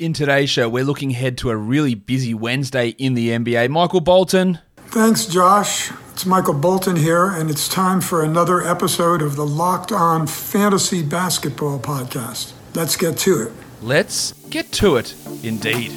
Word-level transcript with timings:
In 0.00 0.14
today's 0.14 0.48
show, 0.48 0.66
we're 0.66 0.82
looking 0.82 1.10
ahead 1.10 1.36
to 1.38 1.50
a 1.50 1.56
really 1.56 1.94
busy 1.94 2.32
Wednesday 2.32 2.88
in 2.96 3.12
the 3.12 3.28
NBA. 3.28 3.68
Michael 3.68 4.00
Bolton. 4.00 4.58
Thanks, 4.86 5.26
Josh. 5.26 5.92
It's 6.14 6.24
Michael 6.24 6.54
Bolton 6.54 6.96
here, 6.96 7.26
and 7.26 7.50
it's 7.50 7.68
time 7.68 8.00
for 8.00 8.24
another 8.24 8.66
episode 8.66 9.20
of 9.20 9.36
the 9.36 9.44
Locked 9.44 9.92
On 9.92 10.26
Fantasy 10.26 11.02
Basketball 11.02 11.78
Podcast. 11.78 12.54
Let's 12.74 12.96
get 12.96 13.18
to 13.18 13.42
it. 13.42 13.52
Let's 13.82 14.32
get 14.48 14.72
to 14.72 14.96
it, 14.96 15.14
indeed. 15.42 15.92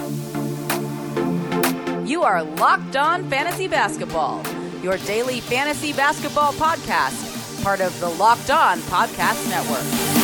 You 2.06 2.24
are 2.24 2.44
Locked 2.44 2.98
On 2.98 3.30
Fantasy 3.30 3.70
Basketball, 3.70 4.44
your 4.82 4.98
daily 4.98 5.40
fantasy 5.40 5.94
basketball 5.94 6.52
podcast, 6.52 7.64
part 7.64 7.80
of 7.80 7.98
the 8.02 8.10
Locked 8.10 8.50
On 8.50 8.80
Podcast 8.80 9.50
Network. 9.50 10.23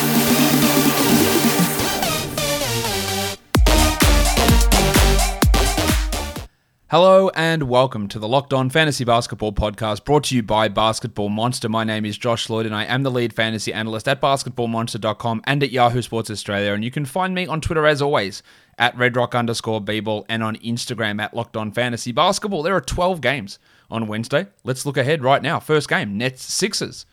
Hello 6.92 7.30
and 7.36 7.70
welcome 7.70 8.08
to 8.08 8.18
the 8.18 8.28
Locked 8.28 8.52
On 8.52 8.68
Fantasy 8.68 9.04
Basketball 9.04 9.54
Podcast 9.54 10.06
brought 10.06 10.24
to 10.24 10.36
you 10.36 10.42
by 10.42 10.68
Basketball 10.68 11.30
Monster. 11.30 11.70
My 11.70 11.84
name 11.84 12.04
is 12.04 12.18
Josh 12.18 12.50
Lloyd 12.50 12.66
and 12.66 12.74
I 12.74 12.84
am 12.86 13.04
the 13.04 13.12
lead 13.12 13.32
fantasy 13.32 13.72
analyst 13.72 14.08
at 14.08 14.20
basketballmonster.com 14.20 15.44
and 15.44 15.62
at 15.62 15.70
Yahoo 15.70 16.02
Sports 16.02 16.32
Australia. 16.32 16.74
And 16.74 16.84
you 16.84 16.90
can 16.90 17.06
find 17.06 17.36
me 17.36 17.46
on 17.46 17.62
Twitter 17.62 17.86
as 17.86 18.02
always 18.02 18.42
at 18.80 18.96
redrock 18.96 19.38
underscore 19.38 19.80
bball 19.80 20.26
and 20.28 20.42
on 20.42 20.56
Instagram 20.56 21.22
at 21.22 21.36
Locked 21.36 21.56
On 21.56 21.72
Fantasy 21.72 22.12
Basketball. 22.12 22.64
There 22.64 22.76
are 22.76 22.82
12 22.82 23.22
games 23.22 23.60
on 23.92 24.08
Wednesday. 24.08 24.48
Let's 24.64 24.84
look 24.84 24.98
ahead 24.98 25.22
right 25.22 25.44
now. 25.44 25.60
First 25.60 25.90
game, 25.90 26.18
Nets 26.18 26.42
Sixers. 26.44 27.06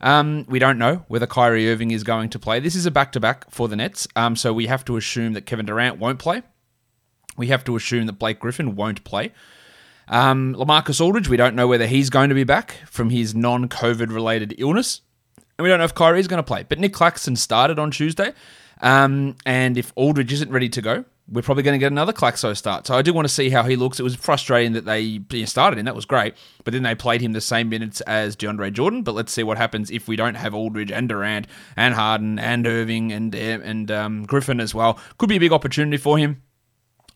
Um, 0.00 0.46
we 0.48 0.58
don't 0.58 0.78
know 0.78 1.04
whether 1.08 1.26
Kyrie 1.26 1.70
Irving 1.70 1.90
is 1.90 2.04
going 2.04 2.30
to 2.30 2.38
play. 2.38 2.58
This 2.58 2.74
is 2.74 2.86
a 2.86 2.90
back 2.90 3.12
to 3.12 3.20
back 3.20 3.50
for 3.50 3.68
the 3.68 3.76
Nets, 3.76 4.08
um, 4.16 4.34
so 4.34 4.54
we 4.54 4.66
have 4.66 4.82
to 4.86 4.96
assume 4.96 5.34
that 5.34 5.44
Kevin 5.44 5.66
Durant 5.66 5.98
won't 5.98 6.18
play 6.18 6.40
we 7.36 7.48
have 7.48 7.64
to 7.64 7.76
assume 7.76 8.06
that 8.06 8.14
Blake 8.14 8.40
Griffin 8.40 8.76
won't 8.76 9.04
play. 9.04 9.32
Um, 10.08 10.54
Lamarcus 10.54 11.00
Aldridge, 11.00 11.28
we 11.28 11.36
don't 11.36 11.54
know 11.54 11.66
whether 11.66 11.86
he's 11.86 12.10
going 12.10 12.28
to 12.28 12.34
be 12.34 12.44
back 12.44 12.82
from 12.86 13.10
his 13.10 13.34
non 13.34 13.68
COVID 13.68 14.12
related 14.12 14.54
illness. 14.58 15.00
And 15.58 15.62
we 15.62 15.68
don't 15.68 15.78
know 15.78 15.84
if 15.84 15.94
Kyrie 15.94 16.20
is 16.20 16.28
going 16.28 16.38
to 16.38 16.46
play. 16.46 16.64
But 16.68 16.78
Nick 16.78 16.92
Claxton 16.92 17.36
started 17.36 17.78
on 17.78 17.90
Tuesday. 17.90 18.32
Um, 18.80 19.36
and 19.46 19.78
if 19.78 19.92
Aldridge 19.94 20.32
isn't 20.32 20.50
ready 20.50 20.68
to 20.68 20.82
go, 20.82 21.04
we're 21.30 21.42
probably 21.42 21.62
going 21.62 21.74
to 21.74 21.78
get 21.78 21.90
another 21.90 22.12
Claxo 22.12 22.54
start. 22.56 22.86
So 22.86 22.94
I 22.94 23.02
do 23.02 23.14
want 23.14 23.26
to 23.26 23.32
see 23.32 23.48
how 23.48 23.62
he 23.62 23.76
looks. 23.76 23.98
It 23.98 24.02
was 24.02 24.14
frustrating 24.14 24.72
that 24.72 24.84
they 24.84 25.20
started 25.46 25.78
him. 25.78 25.86
That 25.86 25.94
was 25.94 26.04
great. 26.04 26.34
But 26.64 26.74
then 26.74 26.82
they 26.82 26.94
played 26.94 27.22
him 27.22 27.32
the 27.32 27.40
same 27.40 27.68
minutes 27.68 28.00
as 28.02 28.36
DeAndre 28.36 28.72
Jordan. 28.72 29.02
But 29.02 29.14
let's 29.14 29.32
see 29.32 29.42
what 29.42 29.56
happens 29.56 29.90
if 29.90 30.06
we 30.06 30.16
don't 30.16 30.34
have 30.34 30.54
Aldridge 30.54 30.92
and 30.92 31.08
Durant 31.08 31.46
and 31.76 31.94
Harden 31.94 32.38
and 32.38 32.66
Irving 32.66 33.12
and, 33.12 33.34
and 33.34 33.90
um, 33.90 34.24
Griffin 34.24 34.60
as 34.60 34.74
well. 34.74 34.98
Could 35.16 35.28
be 35.28 35.36
a 35.36 35.40
big 35.40 35.52
opportunity 35.52 35.96
for 35.96 36.18
him. 36.18 36.42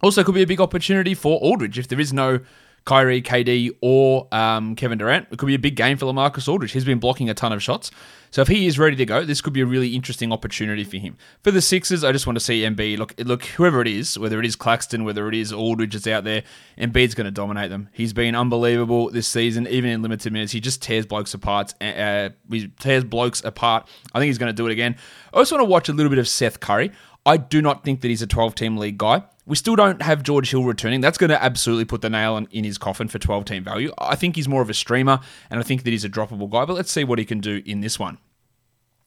Also, 0.03 0.23
could 0.23 0.35
be 0.35 0.43
a 0.43 0.47
big 0.47 0.61
opportunity 0.61 1.15
for 1.15 1.39
Aldridge 1.41 1.79
if 1.79 1.89
there 1.89 2.01
is 2.01 2.13
no 2.13 2.41
Kyrie, 2.89 3.21
KD, 3.21 3.77
or 3.83 4.29
um, 4.33 4.75
Kevin 4.75 4.97
Durant. 4.97 5.29
It 5.31 5.39
could 5.39 5.47
be 5.47 5.55
a 5.55 5.59
big 5.59 5.77
game 5.77 5.99
for 5.99 6.07
Lamarcus 6.07 6.49
Aldridge. 6.49 6.73
He's 6.73 6.87
been 6.87 6.99
blocking 6.99 7.29
a 7.29 7.35
ton 7.35 7.53
of 7.53 7.63
shots. 7.63 7.91
So 8.31 8.41
if 8.41 8.49
he 8.49 8.67
is 8.67 8.79
ready 8.79 8.97
to 8.97 9.05
go, 9.05 9.25
this 9.25 9.43
could 9.43 9.53
be 9.53 9.61
a 9.61 9.67
really 9.67 9.95
interesting 9.95 10.33
opportunity 10.33 10.85
for 10.85 10.97
him. 10.97 11.19
For 11.43 11.51
the 11.51 11.61
Sixers, 11.61 12.03
I 12.03 12.13
just 12.13 12.27
want 12.27 12.39
to 12.39 12.45
see 12.45 12.63
Embiid. 12.63 12.97
Look, 12.97 13.13
look, 13.19 13.45
whoever 13.45 13.83
it 13.83 13.89
is, 13.89 14.19
whether 14.19 14.39
it 14.39 14.47
is 14.47 14.57
Claxton, 14.57 15.05
whether 15.05 15.29
it 15.29 15.35
is 15.35 15.53
Aldridge 15.53 15.93
that's 15.93 16.07
out 16.07 16.25
there, 16.25 16.45
Embiid's 16.79 17.15
going 17.15 17.27
to 17.27 17.31
dominate 17.31 17.69
them. 17.69 17.91
He's 17.93 18.15
been 18.15 18.35
unbelievable 18.35 19.11
this 19.11 19.29
season, 19.29 19.67
even 19.67 19.91
in 19.91 20.01
limited 20.01 20.33
minutes. 20.33 20.53
He 20.53 20.61
just 20.61 20.81
tears 20.81 21.05
blokes 21.05 21.35
apart. 21.35 21.75
Uh, 21.83 22.31
he 22.51 22.69
tears 22.81 23.05
blokes 23.05 23.45
apart. 23.45 23.87
I 24.15 24.19
think 24.19 24.29
he's 24.29 24.39
going 24.39 24.51
to 24.51 24.57
do 24.57 24.67
it 24.67 24.73
again. 24.73 24.97
I 25.35 25.39
also 25.39 25.57
want 25.57 25.67
to 25.67 25.71
watch 25.71 25.89
a 25.91 25.93
little 25.93 26.11
bit 26.11 26.19
of 26.19 26.27
Seth 26.27 26.61
Curry. 26.61 26.93
I 27.27 27.37
do 27.37 27.61
not 27.61 27.85
think 27.85 28.01
that 28.01 28.09
he's 28.09 28.23
a 28.23 28.27
12 28.27 28.55
team 28.55 28.79
league 28.79 28.97
guy. 28.97 29.25
We 29.49 29.57
still 29.57 29.77
don't 29.77 30.03
have 30.03 30.23
George 30.23 30.51
Hill 30.51 30.63
returning. 30.63 31.01
That's 31.01 31.17
going 31.17 31.31
to 31.31 31.43
absolutely 31.43 31.87
put 31.87 32.03
the 32.03 32.11
nail 32.11 32.37
in, 32.37 32.65
his 32.65 32.77
coffin 32.77 33.09
for 33.09 33.19
12 33.19 33.47
team 33.47 33.65
value. 33.65 33.91
I 33.97 34.15
think 34.15 34.37
he's 34.37 34.47
more 34.47 34.61
of 34.61 34.69
a 34.69 34.75
streamer, 34.75 35.21
and 35.50 35.59
I 35.59 35.62
think 35.62 35.84
that 35.84 35.91
he's 35.91 36.05
a 36.05 36.11
droppable 36.11 36.50
guy, 36.50 36.67
but 36.67 36.75
let's 36.75 36.93
see 36.93 37.03
what 37.03 37.19
he 37.19 37.25
can 37.25 37.41
do 37.41 37.62
in 37.65 37.81
this 37.81 37.99
one. 37.99 38.19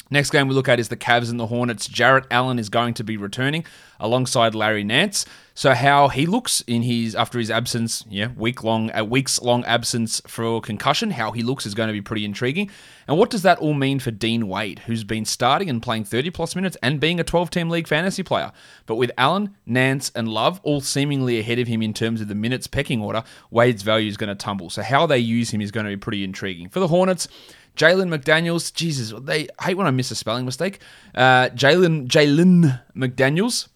Next 0.10 0.32
game 0.32 0.48
we 0.48 0.56
look 0.56 0.68
at 0.68 0.80
is 0.80 0.90
the 0.90 0.98
Cavs 0.98 1.30
and 1.30 1.40
the 1.40 1.48
Hornets. 1.48 1.88
Jarrett 1.88 2.26
Allen 2.32 2.58
is 2.58 2.70
going 2.70 2.96
to 2.96 3.04
be 3.04 3.18
returning 3.18 3.64
alongside 4.00 4.56
Larry 4.56 4.84
Nance. 4.84 5.26
So 5.54 5.74
how 5.74 6.08
he 6.08 6.26
looks 6.26 6.62
in 6.62 6.84
his 6.84 7.14
after 7.14 7.38
his 7.38 7.52
absence, 7.52 8.06
yeah, 8.10 8.30
week 8.36 8.64
long 8.64 8.90
a 8.94 9.04
weeks 9.04 9.42
long 9.42 9.66
absence 9.66 10.22
for 10.26 10.62
concussion, 10.62 11.12
how 11.12 11.32
he 11.32 11.44
looks 11.44 11.66
is 11.66 11.74
going 11.74 11.88
to 11.88 11.94
be 11.94 12.02
pretty 12.02 12.24
intriguing. 12.24 12.70
And 13.08 13.18
what 13.18 13.30
does 13.30 13.42
that 13.42 13.60
all 13.60 13.74
mean 13.74 14.00
for 14.00 14.12
Dean 14.12 14.48
Wade, 14.48 14.80
who's 14.80 15.04
been 15.04 15.26
starting 15.26 15.70
and 15.70 15.82
playing 15.82 16.06
30 16.06 16.30
plus 16.30 16.56
minutes 16.56 16.78
and 16.82 17.00
being 17.00 17.20
a 17.20 17.24
12 17.24 17.50
team 17.50 17.70
league 17.70 17.88
fantasy 17.88 18.24
player? 18.24 18.52
But 18.86 18.96
with 18.96 19.12
Allen, 19.18 19.56
Nance, 19.66 20.12
and 20.16 20.30
Love 20.30 20.62
all 20.64 20.80
seemingly 20.80 21.40
ahead 21.40 21.60
of 21.60 21.68
him 21.68 21.82
in 21.82 21.94
terms 21.94 22.22
of 22.22 22.30
the 22.30 22.36
minutes 22.36 22.68
pecking 22.68 23.02
order, 23.02 23.24
Wade's 23.50 23.82
value 23.82 24.08
is 24.08 24.18
going 24.18 24.30
to 24.30 24.36
tumble. 24.36 24.70
So 24.70 24.82
how 24.82 25.06
they 25.06 25.20
use 25.20 25.52
him 25.52 25.62
is 25.62 25.72
going 25.72 25.86
to 25.86 25.92
be 25.92 25.98
pretty 25.98 26.24
intriguing. 26.24 26.70
For 26.70 26.80
the 26.80 26.88
Hornets, 26.88 27.28
Jalen 27.76 28.14
McDaniels, 28.16 28.74
Jesus, 28.74 29.14
they 29.22 29.48
I 29.60 29.66
hate 29.66 29.78
when 29.78 29.88
I 29.88 29.92
miss 29.92 30.12
a 30.12 30.16
spelling 30.16 30.46
mistake. 30.46 30.80
Uh, 31.16 31.50
Jalen 31.50 32.08
Jalen 32.08 32.82
McDaniels, 32.96 33.68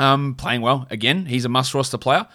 um, 0.00 0.34
playing 0.34 0.60
well 0.60 0.86
again. 0.90 1.26
He's 1.26 1.44
a 1.44 1.48
must 1.48 1.74
roster 1.74 1.98
player. 1.98 2.26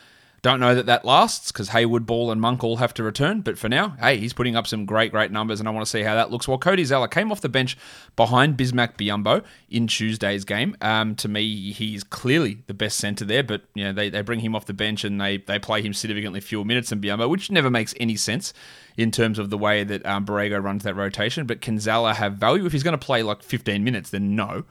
Don't 0.42 0.62
know 0.62 0.74
that 0.74 0.86
that 0.86 1.04
lasts 1.04 1.52
because 1.52 1.70
Hayward, 1.70 2.06
Ball, 2.06 2.32
and 2.32 2.40
Monk 2.40 2.64
all 2.64 2.78
have 2.78 2.94
to 2.94 3.04
return. 3.04 3.42
But 3.42 3.58
for 3.58 3.68
now, 3.68 3.98
hey, 4.00 4.18
he's 4.18 4.32
putting 4.32 4.56
up 4.56 4.68
some 4.68 4.86
great, 4.86 5.12
great 5.12 5.32
numbers, 5.32 5.60
and 5.60 5.68
I 5.68 5.72
want 5.72 5.86
to 5.86 5.90
see 5.90 6.02
how 6.02 6.16
that 6.16 6.32
looks. 6.32 6.48
While 6.48 6.58
Cody 6.58 6.86
Zeller 6.86 7.10
came 7.10 7.30
off 7.30 7.42
the 7.42 7.50
bench 7.50 7.78
behind 8.16 8.58
Bismack 8.58 8.96
Biyombo 8.96 9.44
in 9.70 9.88
Tuesday's 9.88 10.46
game. 10.46 10.78
Um, 10.80 11.16
to 11.16 11.28
me, 11.28 11.74
he's 11.74 12.06
clearly 12.06 12.60
the 12.68 12.74
best 12.74 12.98
centre 13.00 13.26
there, 13.26 13.44
but 13.44 13.64
you 13.74 13.84
know 13.84 13.92
they, 13.92 14.10
they 14.10 14.22
bring 14.22 14.40
him 14.40 14.56
off 14.56 14.66
the 14.66 14.74
bench 14.74 15.04
and 15.04 15.20
they 15.20 15.38
they 15.38 15.60
play 15.60 15.82
him 15.82 15.94
significantly 15.94 16.40
fewer 16.40 16.64
minutes 16.64 16.90
than 16.90 17.02
Biyombo, 17.02 17.30
which 17.30 17.52
never 17.52 17.70
makes 17.70 17.94
any 18.00 18.16
sense 18.16 18.54
in 18.96 19.12
terms 19.12 19.40
of 19.40 19.50
the 19.50 19.58
way 19.58 19.84
that 19.84 20.06
um, 20.06 20.26
Borrego 20.26 20.64
runs 20.64 20.84
that 20.84 20.96
rotation. 20.96 21.48
But 21.48 21.60
can 21.60 21.80
Zeller 21.80 22.14
have 22.14 22.36
value 22.36 22.66
if 22.66 22.72
he's 22.72 22.84
going 22.84 22.98
to 22.98 23.06
play 23.06 23.24
like 23.24 23.44
15 23.44 23.84
minutes? 23.84 24.10
Then 24.10 24.38
no, 24.38 24.64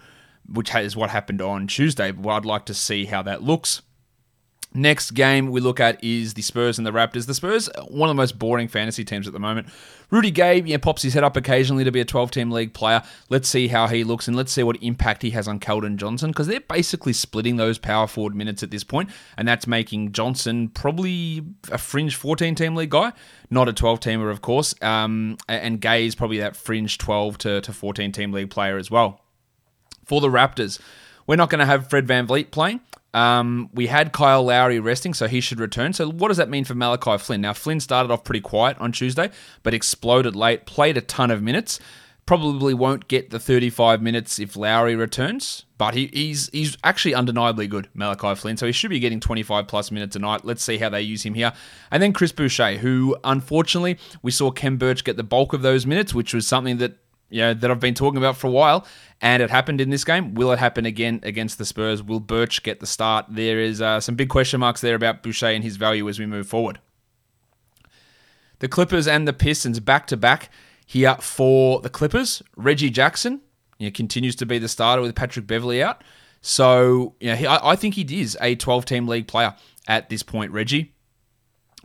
which 0.53 0.75
is 0.75 0.97
what 0.97 1.11
happened 1.11 1.43
on 1.43 1.67
Tuesday. 1.67 2.11
But 2.11 2.29
I'd 2.31 2.45
like 2.45 2.67
to 2.67 2.75
see 2.75 3.07
how 3.07 3.23
that 3.23 3.43
looks. 3.43 3.83
Next 4.75 5.13
game 5.13 5.51
we 5.51 5.63
look 5.63 5.81
at 5.81 6.03
is 6.05 6.35
the 6.35 6.43
Spurs 6.43 6.77
and 6.77 6.87
the 6.87 6.93
Raptors. 6.93 7.27
The 7.27 7.33
Spurs, 7.33 7.71
one 7.89 8.11
of 8.11 8.15
the 8.15 8.21
most 8.21 8.39
boring 8.39 8.69
fantasy 8.69 9.03
teams 9.03 9.27
at 9.27 9.33
the 9.33 9.39
moment. 9.39 9.69
Rudy 10.11 10.31
Gay, 10.31 10.61
yeah, 10.61 10.77
pops 10.77 11.01
his 11.01 11.15
head 11.15 11.25
up 11.25 11.39
occasionally 11.39 11.85
to 11.85 11.91
be 11.91 12.01
a 12.01 12.05
12 12.05 12.31
team 12.31 12.51
league 12.51 12.75
player. 12.75 13.03
Let's 13.31 13.49
see 13.49 13.69
how 13.69 13.87
he 13.87 14.05
looks 14.05 14.29
and 14.29 14.37
let's 14.37 14.53
see 14.53 14.63
what 14.63 14.77
impact 14.83 15.23
he 15.23 15.31
has 15.31 15.49
on 15.49 15.59
Keldon 15.59 15.97
Johnson 15.97 16.31
because 16.31 16.49
they're 16.49 16.61
basically 16.61 17.15
splitting 17.15 17.57
those 17.57 17.79
power 17.79 18.07
forward 18.07 18.35
minutes 18.35 18.63
at 18.63 18.71
this 18.71 18.85
point, 18.85 19.09
and 19.39 19.49
that's 19.49 19.67
making 19.67 20.13
Johnson 20.13 20.69
probably 20.69 21.43
a 21.73 21.79
fringe 21.79 22.15
14 22.15 22.55
team 22.55 22.75
league 22.75 22.91
guy, 22.91 23.13
not 23.49 23.69
a 23.69 23.73
12 23.73 24.01
teamer, 24.01 24.31
of 24.31 24.43
course. 24.43 24.75
Um, 24.83 25.39
and 25.49 25.81
Gay 25.81 26.05
is 26.05 26.15
probably 26.15 26.41
that 26.41 26.57
fringe 26.57 26.99
12 26.99 27.39
to, 27.39 27.61
to 27.63 27.73
14 27.73 28.13
team 28.13 28.33
league 28.33 28.51
player 28.51 28.77
as 28.77 28.91
well. 28.91 29.23
For 30.09 30.21
the 30.21 30.29
Raptors, 30.29 30.81
we're 31.27 31.37
not 31.37 31.51
going 31.51 31.61
to 31.61 31.67
have 31.67 31.89
Fred 31.89 32.07
VanVleet 32.07 32.51
playing. 32.51 32.81
Um, 33.15 33.71
we 33.73 33.87
had 33.87 34.13
Kyle 34.13 34.45
Lowry 34.45 34.81
resting, 34.81 35.15
so 35.15 35.29
he 35.29 35.41
should 35.41 35.61
return. 35.61 35.93
So, 35.93 36.11
what 36.11 36.29
does 36.29 36.37
that 36.37 36.49
mean 36.49 36.65
for 36.65 36.75
Malachi 36.75 37.19
Flynn? 37.19 37.41
Now, 37.41 37.53
Flynn 37.53 37.81
started 37.81 38.11
off 38.13 38.25
pretty 38.25 38.41
quiet 38.41 38.79
on 38.79 38.93
Tuesday, 38.93 39.31
but 39.63 39.75
exploded 39.75 40.37
late, 40.37 40.67
played 40.67 40.97
a 40.97 41.01
ton 41.01 41.31
of 41.31 41.43
minutes. 41.43 41.79
Probably 42.27 42.75
won't 42.75 43.09
get 43.09 43.31
the 43.31 43.39
35 43.39 44.03
minutes 44.03 44.39
if 44.39 44.55
Lowry 44.55 44.95
returns, 44.95 45.65
but 45.79 45.95
he, 45.95 46.11
he's 46.13 46.51
he's 46.51 46.77
actually 46.85 47.15
undeniably 47.15 47.67
good, 47.67 47.89
Malachi 47.95 48.35
Flynn. 48.35 48.59
So 48.59 48.67
he 48.67 48.73
should 48.73 48.91
be 48.91 49.01
getting 49.01 49.19
25 49.19 49.67
plus 49.67 49.91
minutes 49.91 50.15
a 50.15 50.19
night. 50.19 50.45
Let's 50.45 50.63
see 50.63 50.77
how 50.77 50.91
they 50.91 51.01
use 51.01 51.23
him 51.23 51.33
here. 51.33 51.55
And 51.91 52.03
then 52.03 52.13
Chris 52.13 52.33
Boucher, 52.33 52.77
who 52.77 53.17
unfortunately 53.25 53.97
we 54.23 54.31
saw 54.31 54.51
Khem 54.51 54.77
Birch 54.77 55.05
get 55.05 55.17
the 55.17 55.23
bulk 55.23 55.55
of 55.55 55.63
those 55.63 55.87
minutes, 55.87 56.15
which 56.15 56.35
was 56.35 56.47
something 56.47 56.77
that 56.77 56.99
you 57.31 57.41
know, 57.41 57.55
that 57.55 57.71
I've 57.71 57.81
been 57.81 57.95
talking 57.95 58.19
about 58.19 58.37
for 58.37 58.47
a 58.47 58.51
while, 58.51 58.87
and 59.21 59.43
it 59.43 59.51
happened 59.51 59.81
in 59.81 59.91
this 59.91 60.05
game. 60.05 60.35
Will 60.35 60.53
it 60.53 60.59
happen 60.59 60.87
again 60.87 61.21
against 61.23 61.59
the 61.59 61.65
Spurs? 61.65 62.03
Will 62.03 62.21
Birch 62.21 62.63
get 62.63 62.81
the 62.81 62.87
start? 62.87 63.27
There 63.29 63.61
is 63.61 63.83
uh, 63.83 64.01
some 64.01 64.15
big 64.15 64.29
question 64.29 64.61
marks 64.61 64.81
there 64.81 64.95
about 64.95 65.23
Boucher 65.23 65.47
and 65.47 65.63
his 65.65 65.77
value 65.77 66.09
as 66.09 66.19
we 66.19 66.27
move 66.27 66.47
forward. 66.47 66.79
The 68.61 68.69
Clippers 68.69 69.07
and 69.07 69.29
the 69.29 69.33
Pistons 69.33 69.81
back 69.81 70.07
to 70.09 70.17
back 70.17 70.51
here 70.87 71.17
for 71.21 71.81
the 71.81 71.91
Clippers. 71.91 72.43
Reggie 72.57 72.91
Jackson 72.91 73.41
you 73.79 73.89
know, 73.89 73.93
continues 73.93 74.35
to 74.37 74.47
be 74.47 74.59
the 74.59 74.69
starter 74.69 75.03
with 75.03 75.15
Patrick 75.15 75.47
Beverley 75.47 75.83
out. 75.83 76.03
So, 76.41 77.15
you 77.21 77.31
know, 77.31 77.37
he, 77.37 77.47
I, 77.47 77.73
I 77.73 77.77
think 77.77 77.95
he 77.95 78.21
is 78.21 78.37
a 78.41 78.55
12 78.55 78.85
team 78.85 79.07
league 79.07 79.29
player 79.29 79.55
at 79.87 80.09
this 80.09 80.23
point, 80.23 80.53
Reggie 80.53 80.95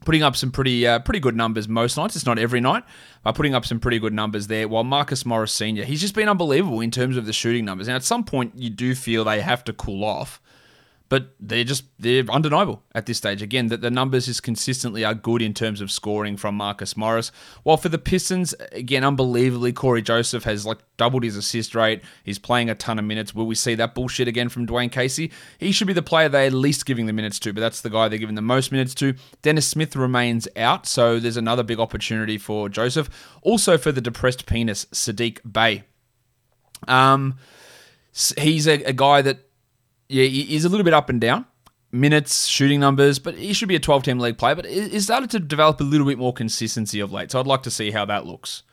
putting 0.05 0.23
up 0.23 0.35
some 0.35 0.51
pretty 0.51 0.85
uh, 0.85 0.99
pretty 0.99 1.19
good 1.19 1.35
numbers 1.35 1.67
most 1.67 1.97
nights. 1.97 2.15
It's 2.15 2.25
not 2.25 2.37
every 2.39 2.61
night, 2.61 2.83
but 3.23 3.35
putting 3.35 3.55
up 3.55 3.65
some 3.65 3.79
pretty 3.79 3.99
good 3.99 4.13
numbers 4.13 4.47
there. 4.47 4.67
While 4.67 4.83
Marcus 4.83 5.25
Morris 5.25 5.51
Senior, 5.51 5.85
he's 5.85 6.01
just 6.01 6.15
been 6.15 6.29
unbelievable 6.29 6.81
in 6.81 6.91
terms 6.91 7.17
of 7.17 7.25
the 7.25 7.33
shooting 7.33 7.65
numbers. 7.65 7.87
Now, 7.87 7.95
at 7.95 8.03
some 8.03 8.23
point, 8.23 8.53
you 8.55 8.69
do 8.69 8.95
feel 8.95 9.23
they 9.23 9.41
have 9.41 9.63
to 9.65 9.73
cool 9.73 10.03
off, 10.03 10.41
but 11.13 11.35
they're 11.39 11.63
just 11.63 11.83
they're 11.99 12.25
undeniable 12.27 12.81
at 12.95 13.05
this 13.05 13.19
stage. 13.19 13.43
Again, 13.43 13.67
that 13.67 13.81
the 13.81 13.91
numbers 13.91 14.25
just 14.25 14.41
consistently 14.41 15.05
are 15.05 15.13
good 15.13 15.43
in 15.43 15.53
terms 15.53 15.79
of 15.79 15.91
scoring 15.91 16.37
from 16.37 16.55
Marcus 16.55 16.97
Morris. 16.97 17.31
While 17.61 17.77
for 17.77 17.89
the 17.89 17.99
Pistons, 17.99 18.55
again, 18.71 19.03
unbelievably, 19.03 19.73
Cory 19.73 20.01
Joseph 20.01 20.43
has 20.45 20.65
like 20.65 20.79
doubled 20.97 21.21
his 21.21 21.37
assist 21.37 21.75
rate. 21.75 22.01
He's 22.23 22.39
playing 22.39 22.71
a 22.71 22.73
ton 22.73 22.97
of 22.97 23.05
minutes. 23.05 23.35
Will 23.35 23.45
we 23.45 23.53
see 23.53 23.75
that 23.75 23.93
bullshit 23.93 24.27
again 24.27 24.49
from 24.49 24.65
Dwane 24.65 24.91
Casey? 24.91 25.31
He 25.59 25.71
should 25.71 25.85
be 25.85 25.93
the 25.93 26.01
player 26.01 26.29
they're 26.29 26.49
least 26.49 26.87
giving 26.87 27.05
the 27.05 27.13
minutes 27.13 27.37
to, 27.41 27.53
but 27.53 27.61
that's 27.61 27.81
the 27.81 27.91
guy 27.91 28.07
they're 28.07 28.17
giving 28.17 28.33
the 28.33 28.41
most 28.41 28.71
minutes 28.71 28.95
to. 28.95 29.13
Dennis 29.43 29.67
Smith 29.67 29.95
remains 29.95 30.47
out, 30.55 30.87
so 30.87 31.19
there's 31.19 31.37
another 31.37 31.61
big 31.61 31.79
opportunity 31.79 32.39
for 32.39 32.69
Joseph. 32.69 33.07
Also 33.43 33.77
for 33.77 33.91
the 33.91 34.01
depressed 34.01 34.47
penis, 34.47 34.85
Saddiq 34.85 35.41
Bey. 35.45 35.83
Um, 36.87 37.37
he's 38.35 38.67
a, 38.67 38.81
a 38.85 38.93
guy 38.93 39.21
that 39.21 39.41
yeah, 40.13 40.25
he's 40.25 40.63
a 40.63 40.69
little 40.69 40.83
bit 40.83 40.93
up 40.93 41.09
and 41.09 41.19
down. 41.19 41.45
Minutes, 41.91 42.45
shooting 42.45 42.79
numbers, 42.79 43.17
but 43.17 43.35
he 43.35 43.53
should 43.53 43.67
be 43.67 43.75
a 43.75 43.79
12 43.79 44.03
team 44.03 44.19
league 44.19 44.37
player. 44.37 44.55
But 44.55 44.65
he's 44.65 45.05
started 45.05 45.31
to 45.31 45.39
develop 45.39 45.81
a 45.81 45.83
little 45.83 46.05
bit 46.05 46.19
more 46.19 46.33
consistency 46.33 46.99
of 46.99 47.11
late. 47.11 47.31
So 47.31 47.39
I'd 47.39 47.47
like 47.47 47.63
to 47.63 47.71
see 47.71 47.91
how 47.91 48.05
that 48.05 48.25
looks. 48.25 48.63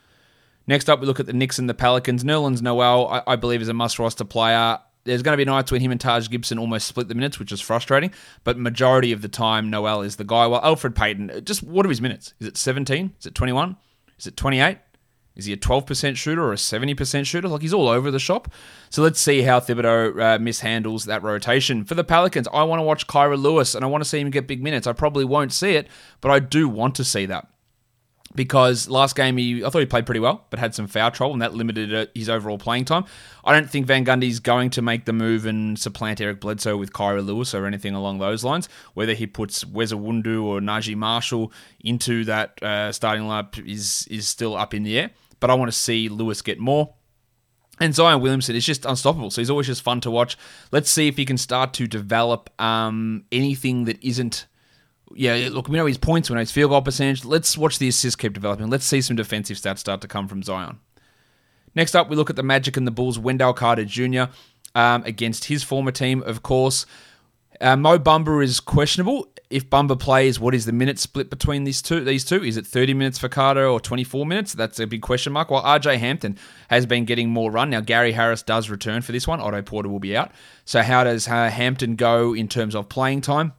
Next 0.67 0.91
up, 0.91 1.01
we 1.01 1.07
look 1.07 1.19
at 1.19 1.27
the 1.27 1.33
Knicks 1.33 1.59
and 1.59 1.69
the 1.69 1.75
Pelicans. 1.75 2.25
Nerlens 2.25 2.61
Noel, 2.61 3.09
I, 3.09 3.23
I 3.27 3.37
believe, 3.37 3.63
is 3.63 3.69
a 3.69 3.75
must 3.75 3.99
roster 3.99 4.25
player. 4.25 4.79
There's 5.05 5.23
going 5.23 5.33
to 5.33 5.43
be 5.43 5.51
nights 5.51 5.73
when 5.73 5.81
him 5.81 5.93
and 5.93 6.01
Taj 6.01 6.29
Gibson 6.29 6.59
almost 6.59 6.87
split 6.87 7.09
the 7.09 7.15
minutes, 7.15 7.39
which 7.39 7.53
is 7.53 7.61
frustrating. 7.61 8.13
But 8.45 8.59
majority 8.59 9.13
of 9.13 9.23
the 9.23 9.29
time, 9.29 9.71
Noel 9.71 10.03
is 10.03 10.17
the 10.17 10.25
guy. 10.25 10.47
Well, 10.47 10.61
Elfrid 10.61 10.95
Payton, 10.95 11.45
just 11.45 11.63
what 11.63 11.87
are 11.87 11.89
his 11.89 12.03
minutes? 12.03 12.35
Is 12.39 12.47
it 12.47 12.59
17? 12.59 13.15
Is 13.19 13.27
it 13.27 13.35
21? 13.35 13.77
Is 14.19 14.27
it 14.27 14.37
28? 14.37 14.77
Is 15.41 15.47
he 15.47 15.53
a 15.53 15.57
12% 15.57 16.17
shooter 16.17 16.45
or 16.45 16.53
a 16.53 16.57
70% 16.57 17.27
shooter? 17.27 17.49
Like 17.49 17.63
he's 17.63 17.75
all 17.75 17.89
over 17.89 18.11
the 18.11 18.19
shop. 18.19 18.53
So 18.91 19.03
let's 19.03 19.19
see 19.19 19.43
how 19.43 19.59
Thibodeau 19.61 20.11
uh, 20.11 20.39
mishandles 20.39 21.07
that 21.07 21.23
rotation. 21.23 21.85
For 21.85 21.95
the 21.95 22.05
Pelicans, 22.05 22.47
I 22.53 22.63
want 22.65 22.81
to 22.81 22.85
watch 22.85 23.07
Kira 23.07 23.41
Lewis 23.41 23.75
and 23.75 23.85
I 23.85 23.89
want 23.89 24.05
to 24.05 24.09
see 24.09 24.21
him 24.21 24.31
get 24.31 24.47
big 24.47 24.63
minutes. 24.63 24.87
I 24.87 24.93
probably 24.93 25.25
won't 25.25 25.53
see 25.53 25.73
it, 25.73 25.89
but 26.21 26.31
I 26.31 26.39
do 26.39 26.69
want 26.69 26.95
to 26.97 27.05
see 27.05 27.27
that. 27.27 27.49
Because 28.33 28.89
last 28.89 29.17
game 29.17 29.39
he, 29.39 29.65
I 29.65 29.71
thought 29.71 29.81
he 29.81 29.87
played 29.87 30.07
pretty 30.07 30.21
well, 30.21 30.47
but 30.51 30.61
had 30.61 30.73
some 30.73 30.87
foul 30.87 31.11
trouble, 31.11 31.33
and 31.33 31.43
that 31.43 31.53
limited 31.53 31.93
uh, 31.93 32.07
his 32.15 32.29
overall 32.29 32.59
playing 32.59 32.85
time. 32.85 33.05
I 33.45 33.53
don't 33.53 33.69
think 33.69 33.87
Van 33.87 34.05
Gundy's 34.05 34.39
going 34.39 34.71
to 34.71 34.83
make 34.83 35.05
the 35.05 35.13
move 35.13 35.47
and 35.47 35.77
supplant 35.77 36.21
Eric 36.21 36.41
Bledsoe 36.41 36.77
with 36.77 36.93
Kira 36.93 37.27
Lewis 37.27 37.55
or 37.55 37.67
anything 37.67 37.93
along 37.93 38.21
those 38.21 38.45
lines. 38.45 38.69
Whether 38.95 39.15
he 39.15 39.27
puts 39.27 39.67
Wes 39.67 39.93
Iwundu 39.93 40.45
or 40.45 40.61
Naji 40.61 40.95
Marshall 40.95 41.53
into 41.81 42.25
that 42.27 42.63
uh, 42.63 42.93
starting 42.93 43.25
lineup 43.25 43.59
is 43.67 44.07
is 44.09 44.29
still 44.29 44.57
up 44.57 44.75
in 44.75 44.85
the 44.85 44.97
air 44.97 45.11
but 45.41 45.51
I 45.51 45.55
want 45.55 45.71
to 45.71 45.77
see 45.77 46.09
Lewis 46.09 46.43
get 46.43 46.59
more. 46.59 46.95
And 47.81 47.95
Zion 47.95 48.21
Williamson 48.21 48.55
is 48.55 48.67
just 48.67 48.85
unstoppable. 48.85 49.31
So 49.31 49.41
he's 49.41 49.49
always 49.49 49.67
just 49.67 49.83
fun 49.83 50.03
to 50.03 50.11
watch. 50.11 50.37
Let's 50.71 50.91
see 50.91 51.09
if 51.09 51.17
he 51.17 51.25
can 51.25 51.39
start 51.39 51.73
to 51.75 51.87
develop 51.87 52.51
um, 52.61 53.25
anything 53.33 53.85
that 53.85 54.03
isn't. 54.05 54.47
Yeah, 55.13 55.49
look, 55.51 55.69
we 55.69 55.77
know 55.77 55.87
his 55.87 55.99
points, 55.99 56.31
we 56.31 56.35
know 56.35 56.41
his 56.41 56.53
field 56.53 56.71
goal 56.71 56.83
percentage. 56.83 57.25
Let's 57.25 57.57
watch 57.59 57.79
the 57.79 57.89
assists 57.89 58.17
keep 58.17 58.35
developing. 58.35 58.69
Let's 58.69 58.85
see 58.85 59.01
some 59.01 59.17
defensive 59.17 59.57
stats 59.57 59.79
start 59.79 60.03
to 60.03 60.09
come 60.09 60.29
from 60.29 60.43
Zion. 60.43 60.79
Next 61.75 61.97
up, 61.97 62.11
we 62.11 62.17
look 62.17 62.31
at 62.31 62.37
the 62.37 62.43
Magic 62.43 62.77
and 62.77 62.87
the 62.87 62.93
Bulls. 62.93 63.19
Wendell 63.19 63.55
Carter 63.55 63.85
Jr. 63.85 64.25
Um, 64.75 65.03
against 65.05 65.47
his 65.47 65.65
former 65.65 65.91
team, 65.91 66.23
of 66.23 66.43
course. 66.43 66.85
Uh, 67.61 67.77
Mo 67.77 67.99
Bamba 67.99 68.43
is 68.43 68.61
questionable. 68.61 69.30
If 69.51 69.69
Bamba 69.69 69.99
plays, 69.99 70.39
what 70.39 70.55
is 70.55 70.65
the 70.65 70.73
minute 70.73 71.01
split 71.01 71.29
between 71.29 71.65
these 71.65 71.83
two? 71.83 72.05
These 72.05 72.25
two 72.25 72.45
is 72.45 72.57
it 72.57 72.65
30 72.65 72.95
minutes 72.95 73.19
for 73.19 73.29
Carter 73.29 73.67
or 73.67 73.81
24 73.81 74.25
minutes? 74.25 74.53
That's 74.53 74.79
a 74.79 74.87
big 74.87 75.03
question 75.03 75.33
mark. 75.33 75.51
While 75.51 75.65
RJ 75.65 75.99
Hampton 75.99 76.39
has 76.69 76.87
been 76.87 77.05
getting 77.05 77.31
more 77.31 77.51
run 77.51 77.71
now, 77.71 77.81
Gary 77.81 78.13
Harris 78.13 78.45
does 78.45 78.71
return 78.71 79.03
for 79.03 79.11
this 79.11 79.27
one. 79.27 79.41
Otto 79.41 79.61
Porter 79.63 79.89
will 79.89 79.99
be 79.99 80.17
out. 80.17 80.31
So 80.65 80.83
how 80.83 81.03
does 81.03 81.27
uh, 81.27 81.51
Hampton 81.51 81.97
go 81.97 82.33
in 82.33 82.47
terms 82.47 82.77
of 82.77 82.89
playing 82.89 83.23
time? 83.23 83.53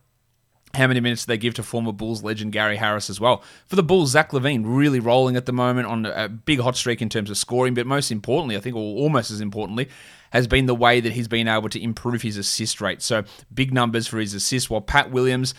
How 0.74 0.88
many 0.88 1.00
minutes 1.00 1.26
do 1.26 1.32
they 1.32 1.38
give 1.38 1.54
to 1.56 1.64
former 1.64 1.92
Bulls 1.92 2.24
legend 2.24 2.54
Gary 2.54 2.78
Harris 2.78 3.10
as 3.10 3.20
well? 3.20 3.44
For 3.68 3.76
the 3.76 3.84
Bulls, 3.84 4.12
Zach 4.12 4.32
LaVine 4.32 4.64
really 4.66 5.00
rolling 5.00 5.36
at 5.36 5.46
the 5.46 5.52
moment 5.52 5.88
on 5.88 6.06
a 6.06 6.30
big 6.30 6.60
hot 6.60 6.78
streak 6.78 7.02
in 7.02 7.10
terms 7.10 7.30
of 7.30 7.38
scoring, 7.38 7.74
but 7.74 7.86
most 7.86 8.12
importantly, 8.12 8.56
I 8.56 8.62
think, 8.62 8.76
or 8.76 8.98
almost 8.98 9.32
as 9.32 9.42
importantly, 9.42 9.90
has 10.32 10.48
been 10.48 10.66
the 10.66 10.76
way 10.76 11.02
that 11.02 11.14
he's 11.14 11.28
been 11.28 11.48
able 11.48 11.70
to 11.70 11.82
improve 11.82 12.22
his 12.22 12.38
assist 12.38 12.80
rate. 12.80 13.02
So 13.02 13.24
big 13.54 13.74
numbers 13.74 14.08
for 14.08 14.20
his 14.20 14.34
assists, 14.34 14.70
while 14.70 14.82
Pat 14.82 15.12
Williams, 15.12 15.54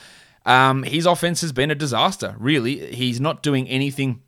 um, 0.47 0.83
his 0.83 1.05
offense 1.07 1.43
has 1.43 1.53
been 1.53 1.71
a 1.71 1.75
disaster, 1.75 2.35
really. 2.39 2.95
He's 2.95 3.21
not 3.21 3.43
doing 3.43 3.69
anything 3.69 4.23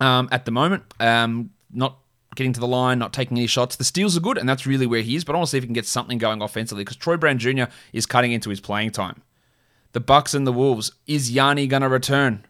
um, 0.00 0.28
at 0.32 0.46
the 0.46 0.50
moment. 0.50 0.84
Um, 0.98 1.50
not 1.72 1.98
getting 2.34 2.52
to 2.52 2.60
the 2.60 2.66
line, 2.66 2.98
not 2.98 3.12
taking 3.12 3.36
any 3.36 3.46
shots. 3.46 3.76
The 3.76 3.84
steals 3.84 4.16
are 4.16 4.20
good, 4.20 4.38
and 4.38 4.48
that's 4.48 4.66
really 4.66 4.86
where 4.86 5.02
he 5.02 5.16
is. 5.16 5.24
But 5.24 5.34
I 5.34 5.38
want 5.38 5.48
to 5.48 5.50
see 5.50 5.58
if 5.58 5.64
he 5.64 5.68
can 5.68 5.74
get 5.74 5.86
something 5.86 6.18
going 6.18 6.42
offensively 6.42 6.84
because 6.84 6.96
Troy 6.96 7.16
Brown 7.16 7.38
Jr. 7.38 7.64
is 7.92 8.06
cutting 8.06 8.32
into 8.32 8.50
his 8.50 8.60
playing 8.60 8.90
time. 8.90 9.22
The 9.92 10.00
Bucks 10.00 10.34
and 10.34 10.46
the 10.46 10.52
Wolves. 10.52 10.92
Is 11.06 11.30
Yanni 11.30 11.66
going 11.66 11.82
to 11.82 11.88
return? 11.88 12.46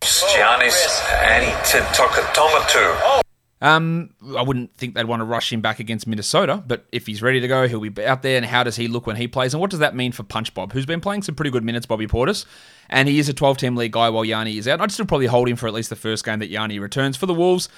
Giannis 0.00 1.00
Antetokounmpo. 1.22 3.20
Um, 3.60 4.10
I 4.36 4.42
wouldn't 4.42 4.76
think 4.76 4.94
they'd 4.94 5.06
want 5.06 5.20
to 5.20 5.24
rush 5.24 5.50
him 5.50 5.62
back 5.62 5.80
against 5.80 6.06
Minnesota, 6.06 6.62
but 6.66 6.84
if 6.92 7.06
he's 7.06 7.22
ready 7.22 7.40
to 7.40 7.48
go, 7.48 7.66
he'll 7.66 7.80
be 7.80 8.04
out 8.04 8.20
there. 8.20 8.36
And 8.36 8.44
how 8.44 8.62
does 8.62 8.76
he 8.76 8.88
look 8.88 9.06
when 9.06 9.16
he 9.16 9.26
plays? 9.26 9.54
And 9.54 9.60
what 9.60 9.70
does 9.70 9.78
that 9.80 9.96
mean 9.96 10.12
for 10.12 10.22
Punch 10.22 10.52
Bob, 10.52 10.72
who's 10.72 10.84
been 10.84 11.00
playing 11.00 11.22
some 11.22 11.34
pretty 11.34 11.50
good 11.50 11.64
minutes, 11.64 11.86
Bobby 11.86 12.06
Portis? 12.06 12.44
And 12.90 13.08
he 13.08 13.18
is 13.18 13.30
a 13.30 13.32
12 13.32 13.56
team 13.56 13.74
league 13.76 13.92
guy 13.92 14.10
while 14.10 14.24
Yanni 14.24 14.58
is 14.58 14.68
out. 14.68 14.82
I'd 14.82 14.92
still 14.92 15.06
probably 15.06 15.26
hold 15.26 15.48
him 15.48 15.56
for 15.56 15.66
at 15.66 15.72
least 15.72 15.88
the 15.88 15.96
first 15.96 16.26
game 16.26 16.40
that 16.40 16.50
Yanni 16.50 16.78
returns. 16.78 17.16
For 17.16 17.24
the 17.24 17.32
Wolves, 17.32 17.70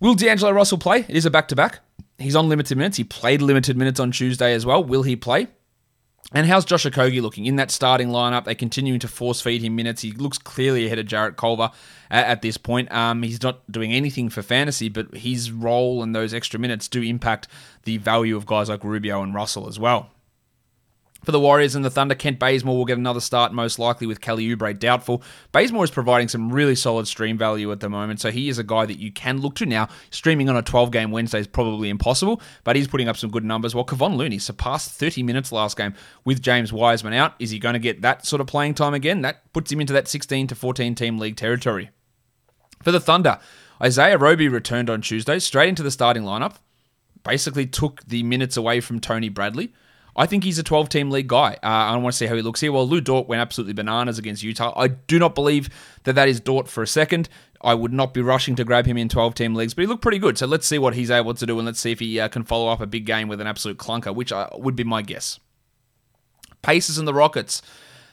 will 0.00 0.14
D'Angelo 0.14 0.50
Russell 0.50 0.78
play? 0.78 1.04
It 1.08 1.16
is 1.16 1.24
a 1.24 1.30
back 1.30 1.46
to 1.48 1.56
back. 1.56 1.80
He's 2.18 2.34
on 2.34 2.48
limited 2.48 2.76
minutes. 2.76 2.96
He 2.96 3.04
played 3.04 3.42
limited 3.42 3.76
minutes 3.76 4.00
on 4.00 4.10
Tuesday 4.10 4.54
as 4.54 4.66
well. 4.66 4.82
Will 4.82 5.04
he 5.04 5.14
play? 5.14 5.46
And 6.34 6.46
how's 6.46 6.64
Josh 6.64 6.86
Okogie 6.86 7.20
looking 7.20 7.44
in 7.44 7.56
that 7.56 7.70
starting 7.70 8.08
lineup? 8.08 8.44
They're 8.44 8.54
continuing 8.54 9.00
to 9.00 9.08
force 9.08 9.42
feed 9.42 9.60
him 9.60 9.76
minutes. 9.76 10.00
He 10.00 10.12
looks 10.12 10.38
clearly 10.38 10.86
ahead 10.86 10.98
of 10.98 11.06
Jarrett 11.06 11.36
Culver 11.36 11.70
at, 12.10 12.26
at 12.26 12.42
this 12.42 12.56
point. 12.56 12.90
Um, 12.90 13.22
he's 13.22 13.42
not 13.42 13.70
doing 13.70 13.92
anything 13.92 14.30
for 14.30 14.40
fantasy, 14.40 14.88
but 14.88 15.14
his 15.14 15.52
role 15.52 16.02
and 16.02 16.14
those 16.14 16.32
extra 16.32 16.58
minutes 16.58 16.88
do 16.88 17.02
impact 17.02 17.48
the 17.84 17.98
value 17.98 18.36
of 18.36 18.46
guys 18.46 18.70
like 18.70 18.82
Rubio 18.82 19.22
and 19.22 19.34
Russell 19.34 19.68
as 19.68 19.78
well. 19.78 20.10
For 21.24 21.30
the 21.30 21.38
Warriors 21.38 21.76
and 21.76 21.84
the 21.84 21.90
Thunder, 21.90 22.16
Kent 22.16 22.40
Bazemore 22.40 22.76
will 22.76 22.84
get 22.84 22.98
another 22.98 23.20
start, 23.20 23.52
most 23.52 23.78
likely 23.78 24.08
with 24.08 24.20
Kelly 24.20 24.44
Oubre 24.48 24.76
doubtful. 24.76 25.22
Bazemore 25.52 25.84
is 25.84 25.90
providing 25.90 26.26
some 26.26 26.50
really 26.50 26.74
solid 26.74 27.06
stream 27.06 27.38
value 27.38 27.70
at 27.70 27.78
the 27.78 27.88
moment, 27.88 28.20
so 28.20 28.32
he 28.32 28.48
is 28.48 28.58
a 28.58 28.64
guy 28.64 28.86
that 28.86 28.98
you 28.98 29.12
can 29.12 29.40
look 29.40 29.54
to 29.56 29.66
now. 29.66 29.88
Streaming 30.10 30.48
on 30.48 30.56
a 30.56 30.62
12 30.62 30.90
game 30.90 31.12
Wednesday 31.12 31.38
is 31.38 31.46
probably 31.46 31.90
impossible, 31.90 32.42
but 32.64 32.74
he's 32.74 32.88
putting 32.88 33.08
up 33.08 33.16
some 33.16 33.30
good 33.30 33.44
numbers. 33.44 33.72
While 33.72 33.84
Kevon 33.84 34.16
Looney 34.16 34.40
surpassed 34.40 34.90
30 34.92 35.22
minutes 35.22 35.52
last 35.52 35.76
game 35.76 35.94
with 36.24 36.42
James 36.42 36.72
Wiseman 36.72 37.12
out. 37.12 37.34
Is 37.38 37.50
he 37.50 37.60
going 37.60 37.74
to 37.74 37.78
get 37.78 38.02
that 38.02 38.26
sort 38.26 38.40
of 38.40 38.48
playing 38.48 38.74
time 38.74 38.94
again? 38.94 39.22
That 39.22 39.52
puts 39.52 39.70
him 39.70 39.80
into 39.80 39.92
that 39.92 40.08
16 40.08 40.48
to 40.48 40.54
14 40.56 40.96
team 40.96 41.18
league 41.18 41.36
territory. 41.36 41.90
For 42.82 42.90
the 42.90 43.00
Thunder, 43.00 43.38
Isaiah 43.80 44.18
Roby 44.18 44.48
returned 44.48 44.90
on 44.90 45.02
Tuesday 45.02 45.38
straight 45.38 45.68
into 45.68 45.84
the 45.84 45.90
starting 45.92 46.24
lineup, 46.24 46.56
basically 47.22 47.66
took 47.66 48.02
the 48.06 48.24
minutes 48.24 48.56
away 48.56 48.80
from 48.80 48.98
Tony 48.98 49.28
Bradley. 49.28 49.72
I 50.14 50.26
think 50.26 50.44
he's 50.44 50.58
a 50.58 50.62
12 50.62 50.88
team 50.88 51.10
league 51.10 51.28
guy. 51.28 51.54
Uh, 51.62 51.66
I 51.66 51.96
want 51.96 52.12
to 52.12 52.16
see 52.16 52.26
how 52.26 52.34
he 52.34 52.42
looks 52.42 52.60
here. 52.60 52.72
Well, 52.72 52.86
Lu 52.86 53.00
Dort 53.00 53.28
went 53.28 53.40
absolutely 53.40 53.72
bananas 53.72 54.18
against 54.18 54.42
Utah. 54.42 54.72
I 54.76 54.88
do 54.88 55.18
not 55.18 55.34
believe 55.34 55.70
that 56.04 56.14
that 56.14 56.28
is 56.28 56.40
Dort 56.40 56.68
for 56.68 56.82
a 56.82 56.86
second. 56.86 57.28
I 57.62 57.74
would 57.74 57.92
not 57.92 58.12
be 58.12 58.20
rushing 58.20 58.56
to 58.56 58.64
grab 58.64 58.86
him 58.86 58.96
in 58.96 59.08
12 59.08 59.34
team 59.34 59.54
leagues, 59.54 59.72
but 59.72 59.82
he 59.82 59.86
looked 59.86 60.02
pretty 60.02 60.18
good. 60.18 60.36
So 60.36 60.46
let's 60.46 60.66
see 60.66 60.78
what 60.78 60.94
he's 60.94 61.10
able 61.10 61.32
to 61.34 61.46
do 61.46 61.58
and 61.58 61.66
let's 61.66 61.80
see 61.80 61.92
if 61.92 62.00
he 62.00 62.20
uh, 62.20 62.28
can 62.28 62.44
follow 62.44 62.68
up 62.68 62.80
a 62.80 62.86
big 62.86 63.06
game 63.06 63.28
with 63.28 63.40
an 63.40 63.46
absolute 63.46 63.78
clunker, 63.78 64.14
which 64.14 64.32
uh, 64.32 64.48
would 64.54 64.76
be 64.76 64.84
my 64.84 65.00
guess. 65.00 65.38
Pacers 66.60 66.98
and 66.98 67.08
the 67.08 67.14
Rockets. 67.14 67.62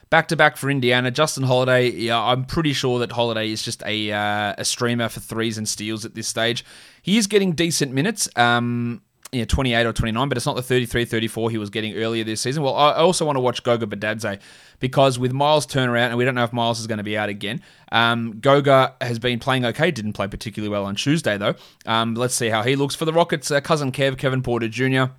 Back 0.08 0.26
to 0.28 0.36
back 0.36 0.56
for 0.56 0.70
Indiana. 0.70 1.12
Justin 1.12 1.44
Holiday, 1.44 1.88
yeah, 1.88 2.20
I'm 2.20 2.44
pretty 2.44 2.72
sure 2.72 2.98
that 2.98 3.12
Holiday 3.12 3.52
is 3.52 3.62
just 3.62 3.80
a 3.86 4.10
uh, 4.10 4.54
a 4.58 4.64
streamer 4.64 5.08
for 5.08 5.20
threes 5.20 5.56
and 5.56 5.68
steals 5.68 6.04
at 6.04 6.16
this 6.16 6.26
stage. 6.26 6.64
He 7.00 7.16
is 7.16 7.28
getting 7.28 7.52
decent 7.52 7.92
minutes. 7.92 8.28
Um, 8.34 9.02
you 9.32 9.40
know, 9.40 9.44
28 9.44 9.86
or 9.86 9.92
29, 9.92 10.28
but 10.28 10.36
it's 10.36 10.46
not 10.46 10.56
the 10.56 10.62
33, 10.62 11.04
34 11.04 11.50
he 11.50 11.58
was 11.58 11.70
getting 11.70 11.96
earlier 11.96 12.24
this 12.24 12.40
season. 12.40 12.62
Well, 12.62 12.74
I 12.74 12.94
also 12.94 13.24
want 13.24 13.36
to 13.36 13.40
watch 13.40 13.62
Goga 13.62 13.86
Bitadze 13.86 14.40
because 14.80 15.18
with 15.18 15.32
Myles 15.32 15.66
Turner 15.66 15.96
out, 15.96 16.08
and 16.10 16.18
we 16.18 16.24
don't 16.24 16.34
know 16.34 16.42
if 16.42 16.52
Myles 16.52 16.80
is 16.80 16.86
going 16.86 16.98
to 16.98 17.04
be 17.04 17.16
out 17.16 17.28
again, 17.28 17.62
um, 17.92 18.40
Goga 18.40 18.94
has 19.00 19.18
been 19.18 19.38
playing 19.38 19.64
okay. 19.66 19.90
Didn't 19.90 20.14
play 20.14 20.26
particularly 20.26 20.70
well 20.70 20.84
on 20.84 20.96
Tuesday, 20.96 21.38
though. 21.38 21.54
Um, 21.86 22.14
let's 22.14 22.34
see 22.34 22.48
how 22.48 22.62
he 22.62 22.74
looks 22.74 22.94
for 22.94 23.04
the 23.04 23.12
Rockets. 23.12 23.50
Uh, 23.50 23.60
cousin 23.60 23.92
Kev, 23.92 24.18
Kevin 24.18 24.42
Porter 24.42 24.68
Jr., 24.68 25.12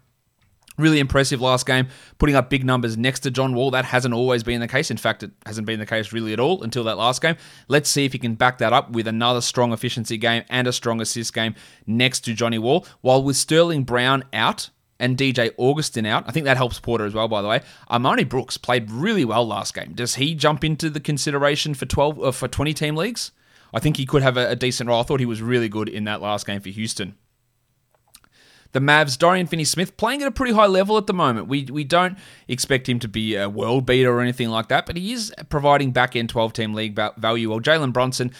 Really 0.81 0.99
impressive 0.99 1.39
last 1.39 1.67
game, 1.67 1.89
putting 2.17 2.35
up 2.35 2.49
big 2.49 2.65
numbers 2.65 2.97
next 2.97 3.19
to 3.21 3.31
John 3.31 3.53
Wall. 3.53 3.69
That 3.69 3.85
hasn't 3.85 4.15
always 4.15 4.41
been 4.41 4.61
the 4.61 4.67
case. 4.67 4.89
In 4.89 4.97
fact, 4.97 5.21
it 5.21 5.29
hasn't 5.45 5.67
been 5.67 5.79
the 5.79 5.85
case 5.85 6.11
really 6.11 6.33
at 6.33 6.39
all 6.39 6.63
until 6.63 6.83
that 6.85 6.97
last 6.97 7.21
game. 7.21 7.35
Let's 7.67 7.87
see 7.87 8.03
if 8.03 8.13
he 8.13 8.17
can 8.17 8.33
back 8.33 8.57
that 8.57 8.73
up 8.73 8.89
with 8.91 9.07
another 9.07 9.41
strong 9.41 9.73
efficiency 9.73 10.17
game 10.17 10.43
and 10.49 10.67
a 10.67 10.73
strong 10.73 10.99
assist 10.99 11.35
game 11.35 11.53
next 11.85 12.21
to 12.21 12.33
Johnny 12.33 12.57
Wall. 12.57 12.87
While 13.01 13.23
with 13.23 13.35
Sterling 13.35 13.83
Brown 13.83 14.23
out, 14.33 14.71
and 14.99 15.17
DJ 15.17 15.51
Augustin 15.57 16.05
out. 16.05 16.25
I 16.27 16.31
think 16.31 16.45
that 16.45 16.57
helps 16.57 16.79
Porter 16.79 17.05
as 17.05 17.15
well, 17.15 17.27
by 17.27 17.41
the 17.41 17.47
way. 17.47 17.61
Armoni 17.89 18.27
Brooks 18.29 18.57
played 18.57 18.91
really 18.91 19.25
well 19.25 19.45
last 19.45 19.73
game. 19.73 19.93
Does 19.93 20.15
he 20.15 20.35
jump 20.35 20.63
into 20.63 20.91
the 20.91 20.99
consideration 20.99 21.73
for 21.73 21.87
12 21.87 22.23
uh, 22.23 22.31
for 22.31 22.47
20 22.47 22.73
team 22.75 22.95
leagues? 22.95 23.31
I 23.73 23.79
think 23.79 23.97
he 23.97 24.05
could 24.05 24.21
have 24.21 24.37
a, 24.37 24.49
a 24.49 24.55
decent 24.55 24.87
role. 24.87 25.01
I 25.01 25.03
thought 25.03 25.19
he 25.19 25.25
was 25.25 25.41
really 25.41 25.69
good 25.69 25.89
in 25.89 26.03
that 26.03 26.21
last 26.21 26.45
game 26.45 26.61
for 26.61 26.69
Houston. 26.69 27.15
The 28.73 28.79
Mavs, 28.79 29.17
Dorian 29.17 29.47
Finney-Smith, 29.47 29.97
playing 29.97 30.21
at 30.21 30.27
a 30.27 30.31
pretty 30.31 30.53
high 30.53 30.67
level 30.67 30.97
at 30.97 31.07
the 31.07 31.13
moment. 31.13 31.47
We 31.47 31.65
we 31.65 31.83
don't 31.83 32.17
expect 32.47 32.87
him 32.87 32.99
to 32.99 33.07
be 33.07 33.35
a 33.35 33.49
world 33.49 33.85
beater 33.85 34.13
or 34.13 34.21
anything 34.21 34.49
like 34.49 34.69
that, 34.69 34.85
but 34.85 34.97
he 34.97 35.13
is 35.13 35.33
providing 35.49 35.91
back-end 35.91 36.33
12-team 36.33 36.73
league 36.73 36.99
value. 37.17 37.49
Well, 37.49 37.59
Jalen 37.59 37.93
Brunson 37.93 38.31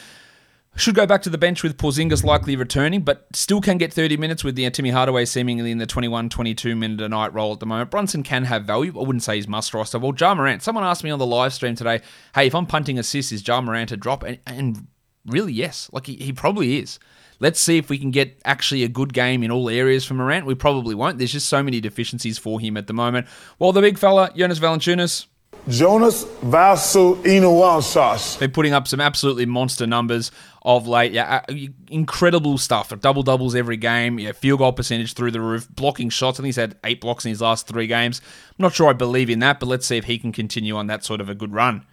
should 0.76 0.96
go 0.96 1.06
back 1.06 1.22
to 1.24 1.30
the 1.30 1.38
bench 1.38 1.64
with 1.64 1.78
Porzingis 1.78 2.24
likely 2.24 2.56
returning, 2.56 3.02
but 3.02 3.28
still 3.34 3.60
can 3.60 3.78
get 3.78 3.94
30 3.94 4.16
minutes 4.18 4.44
with 4.44 4.56
the 4.56 4.66
uh, 4.66 4.70
Timmy 4.70 4.90
Hardaway 4.90 5.26
seemingly 5.26 5.72
in 5.72 5.80
the 5.80 5.86
21 5.86 6.30
22 6.30 6.76
minute 6.76 7.02
a 7.02 7.10
night 7.10 7.34
role 7.34 7.52
at 7.52 7.60
the 7.60 7.66
moment. 7.66 7.92
Brunson 7.92 8.24
can 8.24 8.46
have 8.46 8.64
value. 8.64 8.94
I 8.96 9.04
wouldn't 9.04 9.24
say 9.24 9.36
he's 9.36 9.48
must 9.48 9.74
roster. 9.74 10.00
Well, 10.00 10.14
Ja 10.18 10.34
Morant, 10.34 10.64
someone 10.64 10.84
asked 10.84 11.04
me 11.04 11.10
on 11.10 11.20
the 11.20 11.26
live 11.26 11.54
stream 11.54 11.76
today, 11.76 12.02
hey, 12.34 12.48
if 12.48 12.56
I'm 12.56 12.66
punting 12.66 12.98
assists, 12.98 13.32
is 13.32 13.46
Ja 13.46 13.60
Morant 13.60 13.92
a 13.92 13.98
drop? 13.98 14.24
And, 14.24 14.40
and 14.46 14.88
really, 15.26 15.54
yes. 15.54 15.90
Like, 15.92 16.08
he, 16.08 16.16
he 16.16 16.34
probably 16.34 16.80
is. 16.80 17.00
Let's 17.40 17.60
see 17.60 17.80
if 17.80 17.90
we 17.90 17.98
can 17.98 18.12
get 18.12 18.40
actually 18.46 18.84
a 18.84 18.88
good 18.88 19.14
game 19.14 19.42
in 19.42 19.50
all 19.50 19.68
areas 19.68 20.06
from 20.06 20.18
Morant. 20.18 20.46
We 20.46 20.54
probably 20.54 20.94
won't. 20.94 21.18
There's 21.18 21.32
just 21.32 21.50
so 21.50 21.64
many 21.64 21.82
deficiencies 21.82 22.38
for 22.38 22.60
him 22.60 22.78
at 22.78 22.86
the 22.86 22.94
moment. 22.94 23.26
Well, 23.58 23.72
the 23.72 23.82
big 23.82 23.98
fella, 23.98 24.32
Jonas 24.36 24.60
Valanciunas, 24.60 25.26
Jonas 25.68 26.26
Valanciunas. 26.26 28.40
Been 28.40 28.52
putting 28.52 28.74
up 28.74 28.88
some 28.88 29.00
absolutely 29.00 29.46
monster 29.46 29.88
numbers 29.88 30.32
of 30.64 30.88
late. 30.88 31.12
Yeah, 31.12 31.44
uh, 31.48 31.54
incredible 31.90 32.58
stuff. 32.58 32.94
Double 33.00 33.24
doubles 33.24 33.56
every 33.56 33.78
game. 33.78 34.20
Yeah, 34.20 34.32
field 34.32 34.60
goal 34.60 34.74
percentage 34.74 35.14
through 35.14 35.32
the 35.32 35.42
roof. 35.42 35.68
Blocking 35.70 36.10
shots. 36.10 36.40
I 36.40 36.42
think 36.42 36.48
he's 36.48 36.56
had 36.56 36.78
eight 36.84 37.02
blocks 37.02 37.26
in 37.26 37.30
his 37.30 37.42
last 37.42 37.68
three 37.68 37.88
games. 37.88 38.22
I'm 38.50 38.64
not 38.64 38.74
sure 38.74 38.90
I 38.90 38.94
believe 38.94 39.30
in 39.30 39.40
that, 39.40 39.60
but 39.60 39.68
let's 39.68 39.86
see 39.86 39.98
if 39.98 40.06
he 40.06 40.18
can 40.18 40.32
continue 40.32 40.76
on 40.76 40.88
that 40.88 41.04
sort 41.04 41.22
of 41.22 41.30
a 41.30 41.36
good 41.36 41.54
run. 41.54 41.86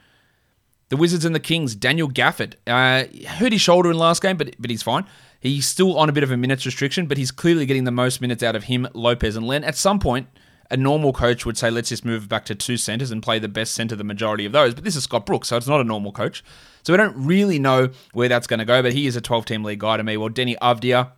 The 0.89 0.97
Wizards 0.97 1.25
and 1.25 1.35
the 1.35 1.41
Kings. 1.41 1.75
Daniel 1.75 2.09
Gafford 2.09 2.55
uh, 2.67 3.05
hurt 3.29 3.53
his 3.53 3.61
shoulder 3.61 3.91
in 3.91 3.99
last 3.99 4.23
game, 4.23 4.37
but 4.37 4.55
but 4.59 4.71
he's 4.71 4.83
fine. 4.83 5.05
He's 5.41 5.67
still 5.67 5.99
on 5.99 6.09
a 6.09 6.13
bit 6.13 6.25
of 6.25 6.31
a 6.31 6.37
minutes 6.37 6.67
restriction, 6.67 7.07
but 7.07 7.17
he's 7.17 7.31
clearly 7.31 7.67
getting 7.67 7.85
the 7.85 7.91
most 7.93 8.21
minutes 8.21 8.43
out 8.43 8.57
of 8.57 8.65
him, 8.65 8.89
Lopez, 8.93 9.37
and 9.37 9.47
Len. 9.47 9.63
At 9.63 9.77
some 9.77 10.01
point, 10.01 10.27
a 10.71 10.77
normal 10.77 11.13
coach 11.13 11.47
would 11.47 11.57
say, 11.57 11.71
let's 11.71 11.89
just 11.89 12.05
move 12.05 12.29
back 12.29 12.45
to 12.47 12.55
two 12.55 12.77
centers 12.77 13.11
and 13.11 13.23
play 13.23 13.39
the 13.39 13.49
best 13.49 13.75
center 13.75 13.95
the 13.95 14.05
majority 14.05 14.45
of 14.45 14.53
those. 14.53 14.75
But 14.75 14.85
this 14.85 14.97
is 14.97 15.05
Scott 15.05 15.27
Brooks, 15.27 15.49
so 15.49 15.57
it's 15.57 15.69
not 15.69 15.81
a 15.81 15.85
normal 15.85 16.13
coach. 16.13 16.43
So 16.83 16.93
we 16.93 16.97
don't 16.97 17.17
really 17.17 17.59
know 17.59 17.91
where 18.13 18.29
that's 18.29 18.47
going 18.47 18.59
to 18.59 18.65
go, 18.65 18.83
but 18.83 18.93
he 18.93 19.07
is 19.07 19.15
a 19.17 19.21
12 19.21 19.45
team 19.47 19.63
league 19.63 19.81
guy 19.81 19.97
to 19.97 20.03
me. 20.03 20.17
Well, 20.17 20.31
Deni 20.31 20.59
Avdija 20.59 21.13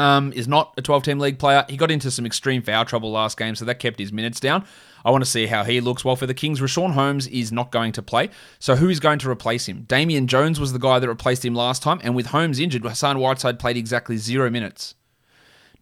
um, 0.00 0.32
is 0.32 0.48
not 0.48 0.72
a 0.78 0.82
12 0.82 1.02
team 1.02 1.18
league 1.18 1.38
player. 1.38 1.64
He 1.68 1.76
got 1.76 1.90
into 1.90 2.10
some 2.10 2.24
extreme 2.24 2.62
foul 2.62 2.84
trouble 2.84 3.12
last 3.12 3.36
game, 3.36 3.54
so 3.54 3.64
that 3.66 3.76
kept 3.76 3.98
his 3.98 4.12
minutes 4.12 4.40
down. 4.40 4.64
I 5.04 5.10
want 5.10 5.22
to 5.22 5.30
see 5.30 5.46
how 5.46 5.62
he 5.64 5.80
looks. 5.80 6.04
Well, 6.04 6.16
for 6.16 6.26
the 6.26 6.34
Kings, 6.34 6.60
Richaun 6.60 6.92
Holmes 6.92 7.26
is 7.26 7.52
not 7.52 7.70
going 7.70 7.92
to 7.92 8.02
play. 8.02 8.30
So 8.58 8.76
who 8.76 8.88
is 8.88 8.98
going 8.98 9.18
to 9.20 9.30
replace 9.30 9.66
him? 9.66 9.84
Damian 9.88 10.26
Jones 10.26 10.58
was 10.58 10.72
the 10.72 10.78
guy 10.78 10.98
that 10.98 11.08
replaced 11.08 11.44
him 11.44 11.54
last 11.54 11.82
time, 11.82 12.00
and 12.02 12.14
with 12.14 12.26
Holmes 12.26 12.58
injured, 12.58 12.82
Hassan 12.82 13.18
Whiteside 13.18 13.58
played 13.58 13.76
exactly 13.76 14.16
zero 14.16 14.48
minutes. 14.50 14.94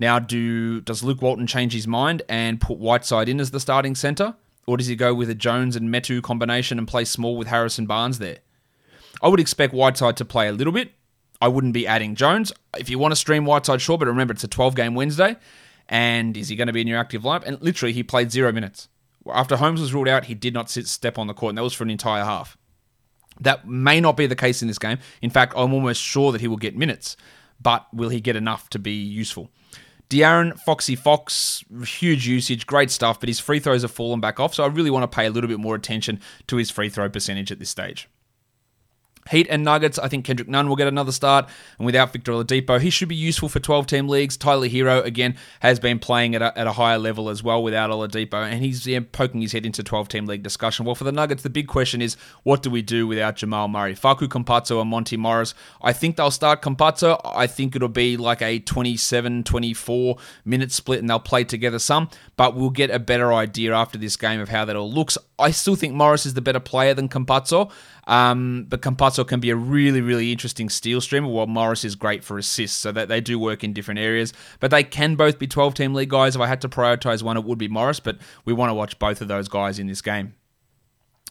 Now, 0.01 0.19
do 0.19 0.81
does 0.81 1.03
Luke 1.05 1.23
Walton 1.23 1.47
change 1.47 1.73
his 1.73 1.87
mind 1.87 2.23
and 2.29 2.61
put 2.61 2.79
Whiteside 2.79 3.29
in 3.29 3.41
as 3.41 3.53
the 3.53 3.61
starting 3.61 3.95
centre? 3.95 4.35
Or 4.67 4.77
does 4.77 4.87
he 4.89 4.97
go 4.97 5.15
with 5.15 5.31
a 5.31 5.35
Jones 5.35 5.77
and 5.77 5.89
Metu 5.89 6.23
combination 6.23 6.77
and 6.77 6.87
play 6.87 7.05
small 7.05 7.37
with 7.37 7.49
Harrison 7.49 7.87
Barnes 7.87 8.19
there? 8.19 8.39
I 9.23 9.29
would 9.29 9.41
expect 9.41 9.73
Whiteside 9.73 10.17
to 10.19 10.25
play 10.25 10.47
a 10.47 10.53
little 10.53 10.73
bit. 10.73 10.93
I 11.41 11.49
wouldn't 11.49 11.75
be 11.75 11.87
adding 11.87 12.15
Jones. 12.15 12.53
If 12.77 12.91
you 12.91 12.99
want 12.99 13.13
to 13.13 13.17
stream 13.17 13.45
Whiteside, 13.45 13.81
sure, 13.81 13.99
but 13.99 14.09
remember 14.09 14.33
it's 14.33 14.45
a 14.45 14.49
12 14.49 14.75
game 14.75 14.95
Wednesday. 14.95 15.37
And 15.89 16.37
is 16.37 16.49
he 16.49 16.57
going 16.57 16.67
to 16.67 16.73
be 16.73 16.81
in 16.81 16.87
your 16.87 16.99
active 16.99 17.23
lineup? 17.23 17.45
And 17.47 17.61
literally, 17.63 17.93
he 17.93 18.03
played 18.03 18.31
zero 18.31 18.53
minutes. 18.53 18.89
After 19.31 19.57
Holmes 19.57 19.81
was 19.81 19.95
ruled 19.95 20.09
out, 20.09 20.25
he 20.27 20.35
did 20.35 20.55
not 20.55 20.71
sit 20.71 20.87
step 20.87 21.19
on 21.19 21.27
the 21.27 21.35
court, 21.35 21.51
and 21.51 21.59
that 21.59 21.63
was 21.63 21.75
for 21.75 21.85
an 21.85 21.91
entire 21.91 22.25
half. 22.25 22.57
That 23.41 23.67
may 23.67 24.01
not 24.01 24.17
be 24.17 24.27
the 24.27 24.37
case 24.37 24.63
in 24.63 24.69
this 24.69 24.79
game. 24.79 24.99
In 25.23 25.31
fact, 25.31 25.55
I'm 25.57 25.73
almost 25.73 26.03
sure 26.03 26.33
that 26.33 26.41
he 26.41 26.49
will 26.49 26.57
get 26.57 26.77
minutes, 26.77 27.17
but 27.61 27.87
will 27.93 28.09
he 28.09 28.21
get 28.21 28.37
enough 28.37 28.69
to 28.71 28.79
be 28.79 28.93
useful? 28.93 29.51
De'Aaron 30.11 30.59
Foxy 30.59 30.97
Fox, 30.97 31.63
huge 31.85 32.27
usage, 32.27 32.67
great 32.67 32.91
stuff, 32.91 33.21
but 33.21 33.29
his 33.29 33.41
free 33.41 33.61
throws 33.61 33.83
have 33.83 33.91
fallen 33.91 34.21
back 34.21 34.41
off, 34.41 34.55
so 34.55 34.65
I 34.65 34.69
really 34.69 34.91
want 34.91 35.11
to 35.11 35.15
pay 35.15 35.27
a 35.27 35.31
little 35.31 35.49
bit 35.49 35.61
more 35.61 35.75
attention 35.75 36.21
to 36.47 36.57
his 36.57 36.71
free 36.71 36.89
throw 36.89 37.09
percentage 37.11 37.53
at 37.53 37.59
this 37.59 37.69
stage. 37.69 38.09
Heat 39.31 39.47
and 39.51 39.65
Nuggets, 39.65 39.99
I 39.99 40.09
think 40.09 40.25
Kendrick 40.25 40.49
Nunn 40.49 40.69
will 40.69 40.77
get 40.77 40.89
another 40.89 41.13
start. 41.13 41.49
And 41.79 41.87
without 41.87 42.13
Victor 42.13 42.33
Oladipo, 42.33 42.81
he 42.81 42.91
should 42.91 43.09
be 43.09 43.17
useful 43.17 43.49
for 43.49 43.61
12 43.61 43.87
team 43.87 44.09
leagues. 44.09 44.37
Tyler 44.37 44.69
Herro 44.69 45.05
again, 45.05 45.37
has 45.61 45.79
been 45.79 45.99
playing 45.99 46.35
at 46.35 46.43
a, 46.43 46.57
at 46.59 46.67
a 46.67 46.73
higher 46.73 46.99
level 46.99 47.29
as 47.29 47.43
well 47.43 47.63
without 47.63 47.91
Oladipo. 47.91 48.35
And 48.35 48.63
he's 48.65 48.87
yeah, 48.87 49.01
poking 49.13 49.41
his 49.41 49.53
head 49.53 49.67
into 49.67 49.83
12 49.83 50.09
team 50.09 50.27
league 50.27 50.43
discussion. 50.43 50.87
Well, 50.87 50.95
for 50.95 51.05
the 51.05 51.13
Nuggets, 51.13 51.43
the 51.43 51.51
big 51.51 51.69
question 51.69 52.01
is 52.01 52.17
what 52.43 52.63
do 52.63 52.71
we 52.71 52.83
do 52.83 53.07
without 53.07 53.37
Jamal 53.37 53.69
Murray? 53.69 53.95
Facu 53.95 54.29
Campazzo 54.29 54.81
and 54.81 54.91
Monte 54.91 55.17
Morris. 55.17 55.55
I 55.83 55.93
think 55.93 56.17
they'll 56.17 56.31
start 56.31 56.63
Campazzo. 56.63 57.21
I 57.25 57.47
think 57.47 57.77
it'll 57.77 57.89
be 57.89 58.17
like 58.17 58.43
a 58.43 58.59
27 58.61 59.45
24 59.45 60.17
minute 60.45 60.73
split 60.73 61.01
and 61.01 61.11
they'll 61.11 61.19
play 61.19 61.45
together 61.45 61.79
some. 61.79 62.09
But 62.37 62.55
we'll 62.55 62.71
get 62.71 62.91
a 62.91 62.99
better 62.99 63.33
idea 63.33 63.75
after 63.75 63.99
this 63.99 64.17
game 64.17 64.41
of 64.41 64.49
how 64.49 64.65
that 64.65 64.77
all 64.77 64.91
looks. 64.91 65.19
I 65.39 65.51
still 65.53 65.77
think 65.77 65.95
Morris 65.95 66.27
is 66.27 66.35
the 66.35 66.41
better 66.41 66.61
player 66.61 66.95
than 66.95 67.09
Campazzo. 67.09 67.71
Um, 68.07 68.67
but 68.69 68.83
Campazzo 68.83 69.27
can 69.27 69.41
be 69.41 69.51
a 69.51 69.57
really, 69.57 70.01
really 70.01 70.33
interesting 70.33 70.69
steal 70.69 71.01
streamer, 71.01 71.29
while 71.29 71.47
Morris 71.47 71.85
is 71.85 71.95
great 71.95 72.25
for 72.25 72.39
assists. 72.39 72.77
So 72.77 72.91
that 72.93 73.09
they 73.09 73.21
do 73.21 73.39
work 73.39 73.63
in 73.63 73.73
different 73.73 74.01
areas. 74.01 74.33
But 74.61 74.71
they 74.71 74.83
can 74.83 75.15
both 75.15 75.39
be 75.39 75.47
12 75.47 75.75
team 75.75 75.95
league 75.95 76.11
guys. 76.11 76.35
If 76.35 76.41
I 76.41 76.47
had 76.47 76.61
to 76.63 76.69
prioritize 76.69 77.23
one, 77.23 77.37
it 77.37 77.45
would 77.45 77.59
be 77.59 77.69
Morris. 77.69 78.01
But 78.01 78.19
we 78.45 78.53
want 78.53 78.71
to 78.71 78.75
watch 78.75 78.99
both 78.99 79.21
of 79.21 79.29
those 79.29 79.49
guys 79.49 79.79
in 79.79 79.87
this 79.87 80.03
game. 80.03 80.35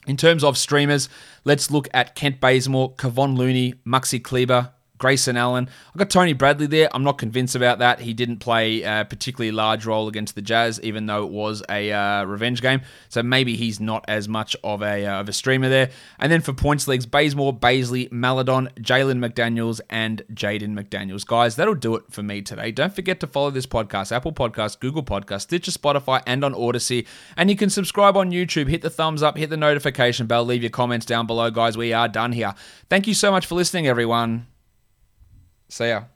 In 0.06 0.16
terms 0.16 0.44
of 0.44 0.58
streamers, 0.58 1.10
let's 1.44 1.70
look 1.70 1.90
at 1.94 2.16
Kent 2.16 2.40
Bazemore, 2.40 2.94
Kevon 2.94 3.36
Looney, 3.36 3.74
Maxi 3.86 4.24
Kleber, 4.24 4.72
Grayson 4.98 5.38
Allen. 5.38 5.70
I've 5.90 5.98
got 5.98 6.10
Tony 6.10 6.34
Bradley 6.34 6.68
there. 6.68 6.90
I'm 6.94 7.04
not 7.04 7.18
convinced 7.18 7.56
about 7.56 7.80
that. 7.80 8.00
He 8.00 8.14
didn't 8.14 8.38
play 8.38 8.82
a 8.82 9.06
particularly 9.08 9.52
large 9.52 9.86
role 9.86 10.08
against 10.08 10.36
the 10.36 10.42
Jazz, 10.42 10.80
even 10.82 11.06
though 11.06 11.24
it 11.24 11.32
was 11.32 11.64
a 11.70 11.92
uh, 11.92 12.24
revenge 12.24 12.62
game. 12.62 12.82
So 13.10 13.24
maybe 13.24 13.56
he's 13.56 13.80
not 13.80 14.06
as 14.08 14.28
much 14.28 14.56
of 14.64 14.82
a 14.82 15.06
uh, 15.06 15.22
of 15.22 15.30
a 15.30 15.34
streamer 15.34 15.70
there. 15.70 15.90
And 16.20 16.32
then 16.32 16.42
for 16.42 16.54
points 16.54 16.88
leagues, 16.88 17.06
Bazemore, 17.06 17.54
Bazley, 17.54 18.12
Maledon, 18.12 18.70
Jalen 18.78 19.20
McDaniels, 19.26 19.82
and 19.90 20.24
Jaden 20.34 20.74
McDaniels. 20.74 21.26
Guys, 21.26 21.56
that'll 21.56 21.76
do 21.76 21.96
it 21.96 22.04
for 22.10 22.24
me 22.24 22.42
today. 22.42 22.72
Don't 22.72 22.94
forget 22.94 23.20
to 23.20 23.28
follow 23.28 23.52
this 23.52 23.66
podcast, 23.66 24.12
Apple 24.12 24.34
Podcast, 24.34 24.80
Google 24.80 25.04
Podcast, 25.04 25.42
Stitcher, 25.42 25.72
Spotify, 25.72 26.22
and 26.26 26.44
on 26.44 26.54
Odysee. 26.54 27.06
And 27.36 27.50
you 27.50 27.56
can 27.56 27.70
subscribe 27.70 28.18
on 28.18 28.32
YouTube. 28.32 28.68
Hit 28.68 28.82
the 28.82 28.90
thumbs 28.90 29.24
up, 29.24 29.38
hit 29.38 29.50
the 29.50 29.58
notification 29.58 30.28
bell, 30.28 30.44
leave 30.44 30.64
your 30.64 30.70
comments 30.70 31.06
down 31.06 31.28
below, 31.28 31.52
guys. 31.52 31.78
We 31.78 31.94
are 31.94 32.08
done 32.08 32.32
here. 32.32 32.54
Thank 32.90 33.08
you 33.08 33.14
so 33.14 33.32
much 33.32 33.46
for 33.46 33.56
listening, 33.56 33.88
everyone. 33.88 34.48
See 35.70 35.90
ya. 35.90 36.08